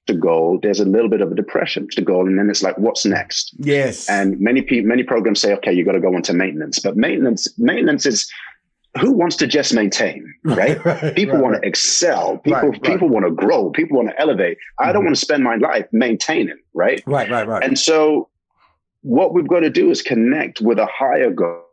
[0.08, 2.63] the goal, there's a little bit of a depression to the goal, and then it's
[2.63, 3.54] like, what's next?
[3.60, 4.10] Yes.
[4.10, 7.48] And many people, many programs say, okay, you got to go into maintenance, but maintenance,
[7.58, 8.30] maintenance is
[9.00, 10.84] who wants to just maintain, right?
[10.86, 12.38] right people right, want to excel.
[12.40, 13.70] People right, people want to grow.
[13.70, 14.58] People want to elevate.
[14.58, 14.90] Mm-hmm.
[14.90, 15.08] I don't mm-hmm.
[15.08, 17.04] want to spend my life maintaining, right?
[17.06, 17.64] Right, right, right.
[17.64, 18.30] And so
[19.02, 21.64] what we've got to do is connect with a higher goal,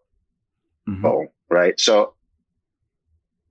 [0.89, 1.25] mm-hmm.
[1.55, 1.79] right?
[1.79, 2.15] So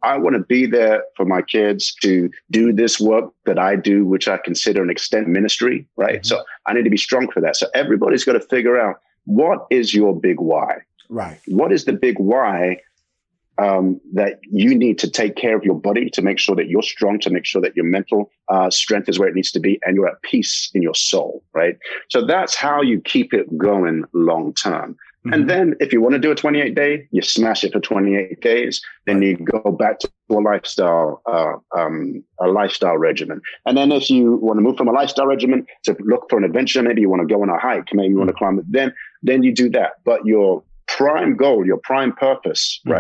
[0.05, 4.05] I want to be there for my kids to do this work that I do,
[4.05, 6.21] which I consider an extent ministry, right?
[6.21, 6.25] Mm-hmm.
[6.25, 7.55] So I need to be strong for that.
[7.55, 10.77] So everybody's got to figure out what is your big why?
[11.09, 11.39] Right.
[11.47, 12.79] What is the big why
[13.57, 16.81] um, that you need to take care of your body to make sure that you're
[16.81, 19.79] strong, to make sure that your mental uh, strength is where it needs to be,
[19.85, 21.77] and you're at peace in your soul, right?
[22.09, 24.97] So that's how you keep it going long term.
[25.25, 25.33] Mm-hmm.
[25.33, 28.41] And then if you want to do a 28 day, you smash it for 28
[28.41, 28.79] days.
[29.07, 33.41] Then you go back to a lifestyle, uh, um, a lifestyle regimen.
[33.65, 36.43] And then if you want to move from a lifestyle regimen to look for an
[36.43, 38.37] adventure, maybe you want to go on a hike, maybe you want to mm-hmm.
[38.37, 39.93] climb it, then, then you do that.
[40.03, 42.93] But your prime goal, your prime purpose, mm-hmm.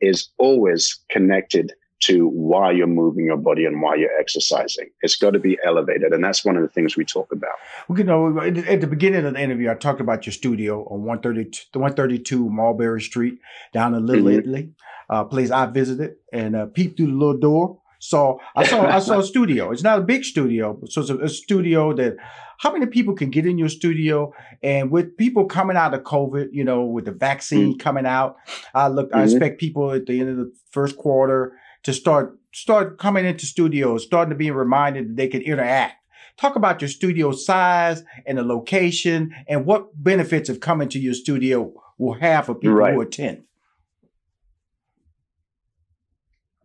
[0.00, 4.90] Is always connected to why you're moving your body and why you're exercising.
[5.00, 6.12] It's got to be elevated.
[6.12, 7.52] And that's one of the things we talk about.
[7.88, 11.04] Well, you know, at the beginning of the interview, I talked about your studio on
[11.04, 13.38] 132, 132 Mulberry Street
[13.72, 14.38] down in Little mm-hmm.
[14.40, 14.70] Italy.
[15.08, 17.80] Uh, place I visited and uh, peeped through the little door.
[17.98, 19.70] So I saw I saw a studio.
[19.70, 22.16] It's not a big studio, so it's a, a studio that
[22.58, 24.32] how many people can get in your studio?
[24.62, 27.78] And with people coming out of COVID, you know, with the vaccine mm-hmm.
[27.78, 28.36] coming out,
[28.74, 29.18] I look, mm-hmm.
[29.18, 33.46] I expect people at the end of the first quarter to start start coming into
[33.46, 35.94] studios, starting to be reminded that they can interact.
[36.36, 41.14] Talk about your studio size and the location and what benefits of coming to your
[41.14, 42.94] studio will have for people right.
[42.94, 43.44] who attend.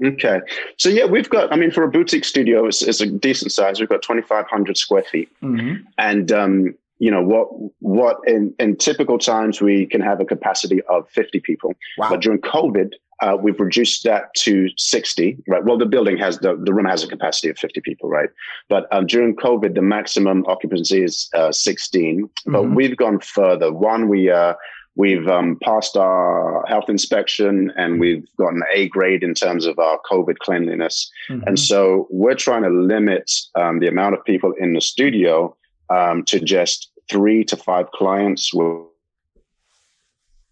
[0.03, 0.39] Okay.
[0.77, 1.51] So yeah, we've got.
[1.53, 3.79] I mean, for a boutique studio, it's, it's a decent size.
[3.79, 5.83] We've got twenty five hundred square feet, mm-hmm.
[5.97, 7.49] and um, you know what?
[7.79, 12.09] What in in typical times we can have a capacity of fifty people, wow.
[12.09, 15.63] but during COVID, uh, we've reduced that to 60, right?
[15.63, 18.29] Well, the building has the, the room has a capacity of 50 people, right?
[18.67, 22.27] But um, during COVID, the maximum occupancy is uh, 16.
[22.47, 22.73] But mm-hmm.
[22.73, 23.71] we've gone further.
[23.71, 24.55] One, we uh,
[24.95, 29.99] We've um, passed our health inspection and we've gotten A grade in terms of our
[30.11, 31.09] COVID cleanliness.
[31.29, 31.47] Mm-hmm.
[31.47, 35.55] And so we're trying to limit um, the amount of people in the studio
[35.89, 38.85] um, to just three to five clients with,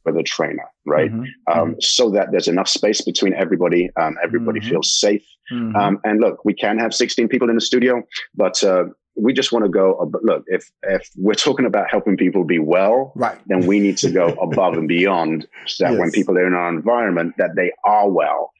[0.05, 1.11] with a trainer, right?
[1.11, 1.59] Mm-hmm.
[1.59, 1.79] Um, mm-hmm.
[1.81, 3.89] so that there's enough space between everybody.
[3.99, 4.69] Um, everybody mm-hmm.
[4.69, 5.25] feels safe.
[5.51, 5.75] Mm-hmm.
[5.75, 8.03] Um, and look, we can have 16 people in the studio,
[8.35, 8.85] but uh,
[9.19, 13.11] we just want to go look if if we're talking about helping people be well
[13.15, 15.99] right then we need to go above and beyond so that yes.
[15.99, 18.51] when people are in our environment that they are well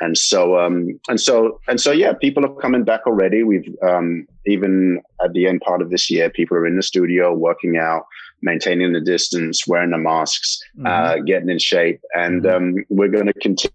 [0.00, 4.26] and so um and so and so yeah people are coming back already we've um
[4.46, 8.04] even at the end part of this year people are in the studio working out
[8.42, 10.86] maintaining the distance wearing the masks mm-hmm.
[10.86, 12.78] uh getting in shape and mm-hmm.
[12.78, 13.70] um we're going to continue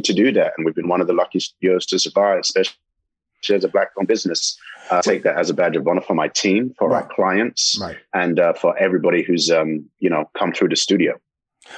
[0.00, 2.76] to do that and we've been one of the lucky studios to survive especially
[3.48, 4.58] as a black owned business,
[4.90, 7.02] uh, take that as a badge of honor for my team, for right.
[7.02, 7.96] our clients, right.
[8.12, 11.18] and uh, for everybody who's um, you know come through the studio.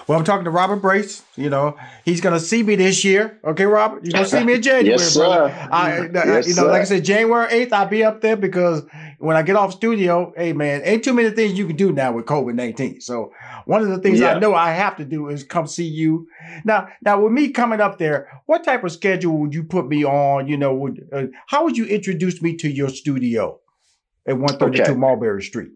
[0.06, 1.22] Well, I'm talking to Robert Brace.
[1.36, 3.38] You know, he's going to see me this year.
[3.44, 5.48] Okay, Robert, you're going to see me in January, yes, brother.
[5.48, 5.68] Sir.
[5.70, 6.70] I, yes, you know, sir.
[6.70, 8.82] like I said, January 8th, I'll be up there because
[9.18, 12.12] when I get off studio, hey, man, ain't too many things you can do now
[12.12, 13.00] with COVID 19.
[13.00, 13.32] So
[13.66, 14.34] one of the things yeah.
[14.34, 16.26] I know I have to do is come see you.
[16.64, 20.04] Now, now with me coming up there, what type of schedule would you put me
[20.04, 20.48] on?
[20.48, 23.60] You know, would, uh, how would you introduce me to your studio
[24.26, 24.94] at 132 okay.
[24.94, 25.70] Mulberry Street?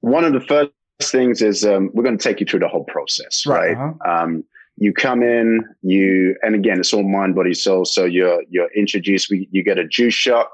[0.00, 0.70] One of the first
[1.08, 3.76] things is um, we're going to take you through the whole process, right?
[3.76, 3.92] right?
[3.92, 4.10] Uh-huh.
[4.10, 4.44] Um,
[4.76, 7.84] you come in, you, and again, it's all mind, body, soul.
[7.84, 9.30] So you're you're introduced.
[9.30, 10.48] We, you get a juice shot,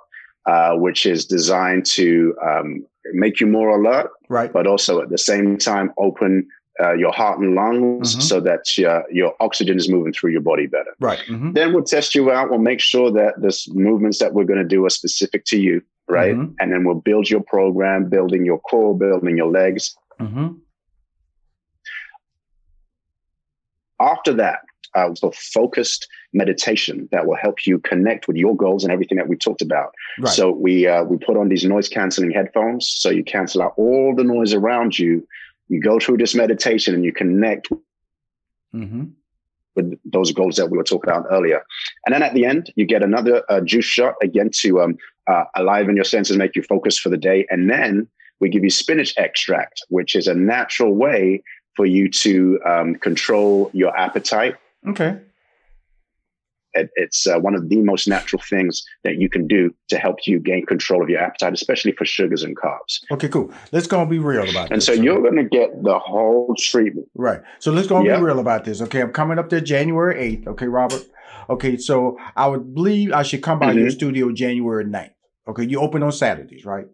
[0.47, 4.53] uh, which is designed to um, make you more alert, right?
[4.53, 6.49] But also at the same time open
[6.83, 8.21] uh, your heart and lungs mm-hmm.
[8.21, 10.95] so that your, your oxygen is moving through your body better.
[11.01, 11.21] Right.
[11.21, 11.53] Mm-hmm.
[11.53, 12.51] Then we'll test you out.
[12.51, 15.83] We'll make sure that this movements that we're going to do are specific to you.
[16.09, 16.35] Right.
[16.35, 16.53] Mm-hmm.
[16.61, 19.97] And then we'll build your program, building your core, building your legs.
[20.21, 20.49] Mm-hmm.
[24.01, 24.61] After that,
[24.95, 29.29] uh, so focused meditation that will help you connect with your goals and everything that
[29.29, 29.95] we talked about.
[30.19, 30.33] Right.
[30.33, 34.15] So we uh, we put on these noise canceling headphones, so you cancel out all
[34.17, 35.27] the noise around you.
[35.69, 37.69] You go through this meditation and you connect
[38.75, 39.05] mm-hmm.
[39.75, 41.63] with those goals that we were talking about earlier.
[42.05, 45.45] And then at the end, you get another uh, juice shot again to um, uh,
[45.57, 48.09] aliven your senses, make you focus for the day, and then
[48.41, 51.43] we give you spinach extract, which is a natural way
[51.75, 54.57] for you to um, control your appetite.
[54.89, 55.19] Okay.
[56.75, 60.27] It, it's uh, one of the most natural things that you can do to help
[60.27, 63.01] you gain control of your appetite, especially for sugars and carbs.
[63.11, 63.51] Okay, cool.
[63.73, 64.89] Let's go and be real about and this.
[64.89, 67.09] And so you're going to get the whole treatment.
[67.15, 67.41] Right.
[67.61, 68.19] So let's go and yep.
[68.19, 68.83] be real about this.
[68.83, 70.49] Okay, I'm coming up there January 8th.
[70.49, 71.03] Okay, Robert.
[71.49, 73.79] Okay, so I would believe I should come by mm-hmm.
[73.79, 75.13] your studio January 9th.
[75.49, 76.87] Okay, you open on Saturdays, right?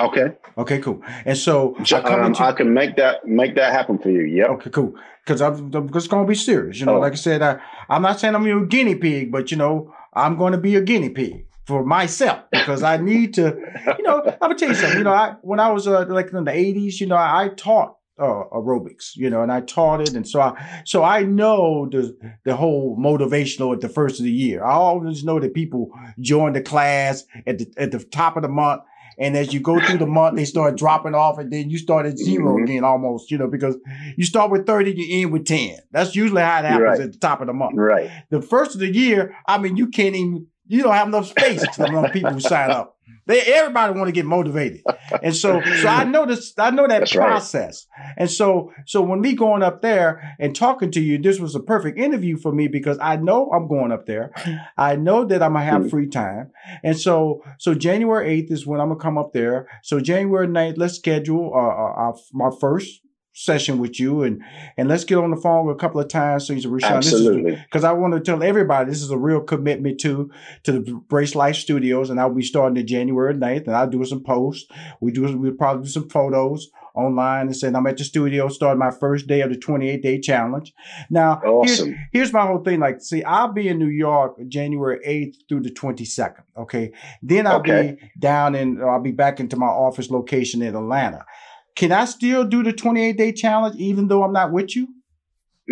[0.00, 0.32] Okay.
[0.58, 1.02] Okay, cool.
[1.24, 4.22] And so I, um, I, can make that make that happen for you.
[4.22, 4.46] Yeah.
[4.46, 4.94] Okay, cool.
[5.24, 6.80] Because I'm, I'm just gonna be serious.
[6.80, 7.00] You know, oh.
[7.00, 10.36] like I said, I, I'm not saying I'm your guinea pig, but you know, I'm
[10.36, 13.56] going to be a guinea pig for myself because I need to.
[13.98, 14.98] You know, I'm gonna tell you something.
[14.98, 17.48] You know, I when I was uh, like in the '80s, you know, I, I
[17.48, 21.88] taught uh, aerobics, you know, and I taught it, and so I so I know
[21.90, 24.62] the the whole motivational at the first of the year.
[24.62, 28.48] I always know that people join the class at the at the top of the
[28.48, 28.82] month,
[29.20, 32.06] and as you go through the month, they start dropping off, and then you start
[32.06, 32.64] at 0 mm-hmm.
[32.64, 33.76] again almost, you know, because
[34.16, 35.76] you start with 30, you end with 10.
[35.92, 37.00] That's usually how it happens right.
[37.00, 37.76] at the top of the month.
[37.76, 38.10] Right.
[38.30, 41.62] The first of the year, I mean, you can't even, you don't have enough space
[41.76, 42.96] to enough people who sign up.
[43.26, 44.82] They everybody want to get motivated,
[45.22, 46.52] and so so I know this.
[46.58, 48.14] I know that That's process, right.
[48.18, 51.60] and so so when me going up there and talking to you, this was a
[51.60, 54.32] perfect interview for me because I know I'm going up there.
[54.76, 55.90] I know that I'm gonna have mm-hmm.
[55.90, 56.50] free time,
[56.82, 59.68] and so so January eighth is when I'm gonna come up there.
[59.82, 63.02] So January 9th, let's schedule uh, uh, my first
[63.40, 64.42] session with you and
[64.76, 66.92] and let's get on the phone a couple of times so you Rushion.
[66.92, 67.56] Absolutely.
[67.56, 70.30] Because I want to tell everybody this is a real commitment to
[70.64, 74.04] to the Brace Life Studios and I'll be starting in January 9th and I'll do
[74.04, 74.70] some posts.
[75.00, 78.78] We do we'll probably do some photos online and saying I'm at the studio starting
[78.78, 80.74] my first day of the 28 day challenge.
[81.08, 81.88] Now awesome.
[81.88, 82.80] here's, here's my whole thing.
[82.80, 86.42] Like see I'll be in New York January 8th through the 22nd.
[86.58, 86.92] Okay.
[87.22, 87.96] Then I'll okay.
[87.98, 91.24] be down in I'll be back into my office location in Atlanta.
[91.76, 94.88] Can I still do the 28 day challenge even though I'm not with you?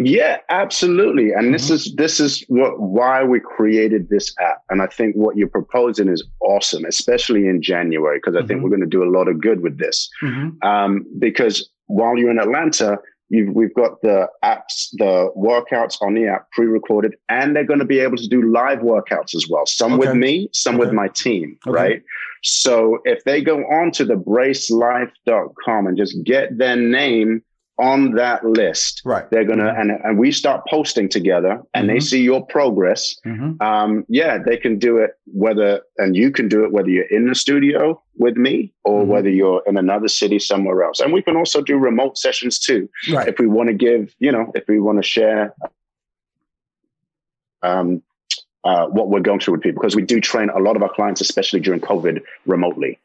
[0.01, 1.33] Yeah, absolutely.
[1.33, 1.53] And mm-hmm.
[1.53, 4.63] this is this is what why we created this app.
[4.71, 8.49] And I think what you're proposing is awesome, especially in January, because I mm-hmm.
[8.49, 10.09] think we're going to do a lot of good with this.
[10.23, 10.67] Mm-hmm.
[10.67, 12.99] Um, because while you're in Atlanta,
[13.31, 17.85] You've, we've got the apps, the workouts on the app pre-recorded, and they're going to
[17.85, 19.67] be able to do live workouts as well.
[19.67, 20.09] Some okay.
[20.09, 20.87] with me, some okay.
[20.87, 21.75] with my team, okay.
[21.75, 22.03] right?
[22.43, 27.43] So if they go on to the bracelife.com and just get their name
[27.79, 29.03] on that list.
[29.05, 29.29] Right.
[29.31, 29.91] They're gonna mm-hmm.
[29.91, 31.95] and and we start posting together, and mm-hmm.
[31.95, 33.17] they see your progress.
[33.25, 33.63] Mm-hmm.
[33.63, 37.29] Um, yeah, they can do it whether and you can do it whether you're in
[37.29, 39.11] the studio with me or mm-hmm.
[39.11, 41.01] whether you're in another city somewhere else.
[41.01, 43.29] And we can also do remote sessions too, right.
[43.29, 44.15] if we want to give.
[44.19, 45.55] You know, if we want to share.
[47.63, 48.03] Um,
[48.65, 50.93] uh, what we're going through with people because we do train a lot of our
[50.93, 52.99] clients, especially during COVID, remotely.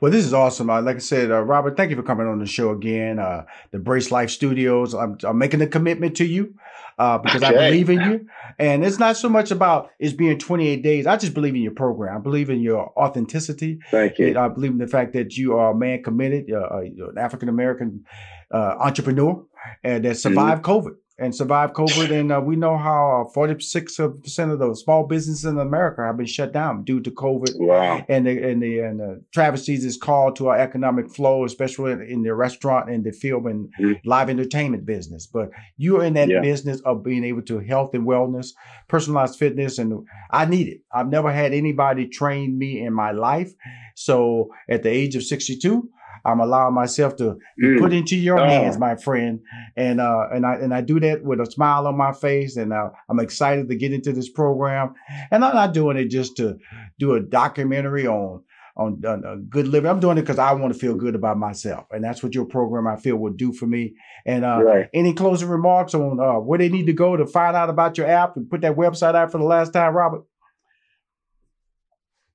[0.00, 0.70] Well, this is awesome.
[0.70, 3.18] Uh, like I said, uh, Robert, thank you for coming on the show again.
[3.18, 6.54] Uh, the Brace Life Studios, I'm, I'm making a commitment to you
[6.98, 7.56] uh, because okay.
[7.56, 8.26] I believe in you.
[8.58, 11.06] And it's not so much about it's being 28 days.
[11.06, 12.16] I just believe in your program.
[12.16, 13.78] I believe in your authenticity.
[13.90, 14.38] Thank you.
[14.38, 18.04] I believe in the fact that you are a man committed, uh, an African American
[18.52, 19.44] uh, entrepreneur
[19.82, 20.88] and that survived mm-hmm.
[20.88, 22.10] COVID and survived COVID.
[22.20, 26.52] And uh, we know how 46% of the small businesses in America have been shut
[26.52, 27.56] down due to COVID.
[27.56, 28.04] Wow.
[28.08, 32.02] And the, and the, and the travesties is called to our economic flow, especially in,
[32.02, 34.08] in the restaurant and the film and mm-hmm.
[34.08, 35.26] live entertainment business.
[35.26, 36.40] But you're in that yeah.
[36.40, 38.48] business of being able to health and wellness,
[38.88, 39.78] personalized fitness.
[39.78, 40.80] And I need it.
[40.92, 43.52] I've never had anybody train me in my life.
[43.94, 45.88] So at the age of 62,
[46.24, 47.78] I'm allowing myself to mm.
[47.78, 48.44] put into your oh.
[48.44, 49.40] hands, my friend,
[49.76, 52.72] and uh, and I and I do that with a smile on my face, and
[52.72, 54.94] uh, I'm excited to get into this program.
[55.30, 56.58] And I'm not doing it just to
[56.98, 58.42] do a documentary on
[58.76, 59.90] on, on uh, good living.
[59.90, 62.46] I'm doing it because I want to feel good about myself, and that's what your
[62.46, 63.94] program I feel will do for me.
[64.26, 64.88] And uh, right.
[64.94, 68.06] any closing remarks on uh, where they need to go to find out about your
[68.06, 70.24] app and put that website out for the last time, Robert?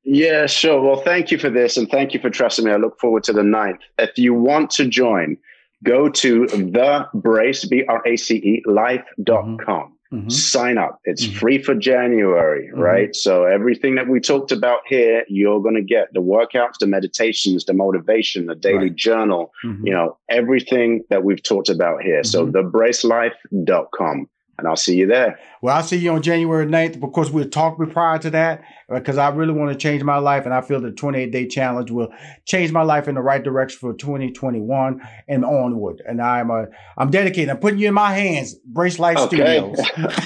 [0.05, 0.81] Yeah, sure.
[0.81, 2.71] Well, thank you for this and thank you for trusting me.
[2.71, 3.79] I look forward to the ninth.
[3.97, 5.35] If you want to join,
[5.83, 9.57] go to the brace, B R A C E, life.com.
[9.57, 10.17] Mm-hmm.
[10.17, 10.29] mm-hmm.
[10.29, 10.99] Sign up.
[11.05, 11.37] It's mm-hmm.
[11.39, 12.79] free for January, mm-hmm.
[12.79, 13.15] right?
[13.15, 17.65] So everything that we talked about here, you're going to get the workouts, the meditations,
[17.65, 18.95] the motivation, the daily right.
[18.95, 19.87] journal, mm-hmm.
[19.87, 22.23] you know, everything that we've talked about here.
[22.23, 22.55] So mm-hmm.
[22.55, 25.39] thebracelife.com and I'll see you there.
[25.65, 27.01] Well, I'll see you on January 9th.
[27.01, 30.17] Of course, we'll talk prior to that uh, because I really want to change my
[30.17, 30.45] life.
[30.45, 32.09] And I feel the 28 day challenge will
[32.45, 36.03] change my life in the right direction for 2021 and onward.
[36.07, 36.67] And I'm a,
[36.99, 37.49] I'm dedicated.
[37.49, 39.37] I'm putting you in my hands, Brace Life okay.
[39.37, 39.79] Studios.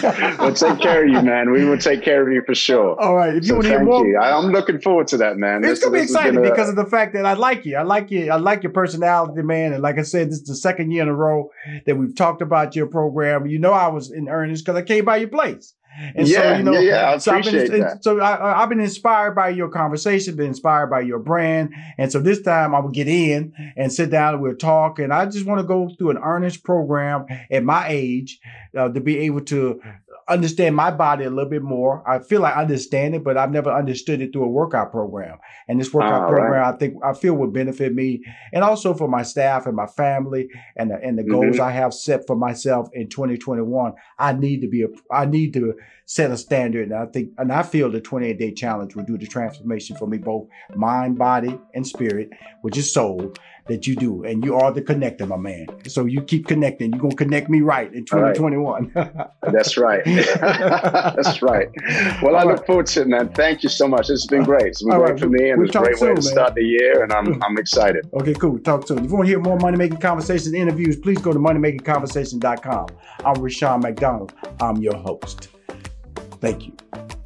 [0.40, 1.52] we'll take care of you, man.
[1.52, 3.00] We will take care of you for sure.
[3.00, 3.34] All right.
[3.34, 4.18] If you so want to hear more, you.
[4.18, 5.64] I, am looking forward to that, man.
[5.64, 6.50] It's going to be exciting gonna...
[6.50, 7.78] because of the fact that I like you.
[7.78, 8.30] I like you.
[8.30, 9.72] I like your personality, man.
[9.72, 11.50] And like I said, this is the second year in a row
[11.86, 13.48] that we've talked about your program.
[13.48, 15.74] You know, I was in earnest because I came by your place.
[16.16, 18.04] And yeah, so, you know, yeah, yeah, I so appreciate been, that.
[18.04, 21.74] So I, have been inspired by your conversation, been inspired by your brand.
[21.98, 25.00] And so this time I will get in and sit down and we'll talk.
[25.00, 28.40] And I just want to go through an earnest program at my age
[28.78, 29.82] uh, to be able to
[30.30, 32.04] understand my body a little bit more.
[32.08, 35.38] I feel like I understand it, but I've never understood it through a workout program.
[35.68, 36.74] And this workout oh, program, right.
[36.74, 40.50] I think I feel would benefit me and also for my staff and my family
[40.76, 41.32] and the, and the mm-hmm.
[41.32, 43.94] goals I have set for myself in 2021.
[44.18, 45.74] I need to be a, I need to
[46.06, 46.92] set a standard.
[46.92, 50.08] And I think, and I feel the 28 day challenge will do the transformation for
[50.08, 52.30] me, both mind, body, and spirit,
[52.62, 53.34] which is soul
[53.70, 54.24] that you do.
[54.24, 55.68] And you are the connector, my man.
[55.88, 56.92] So you keep connecting.
[56.92, 58.92] You're going to connect me right in 2021.
[58.94, 59.12] Right.
[59.54, 60.04] That's right.
[60.06, 61.70] That's right.
[62.22, 63.30] Well, I look forward to it, man.
[63.30, 64.08] Thank you so much.
[64.08, 64.68] This has been great.
[64.68, 65.20] It's been All great right.
[65.20, 66.32] for me and it's a great soon, way to man.
[66.32, 67.04] start the year.
[67.04, 68.10] And I'm, I'm excited.
[68.14, 68.60] Okay, cool.
[68.60, 69.00] Talk soon.
[69.00, 72.88] If you want to hear more Money Making Conversations interviews, please go to moneymakingconversation.com.
[73.24, 74.34] I'm Rushion McDonald.
[74.60, 75.50] I'm your host.
[76.42, 77.19] Thank you.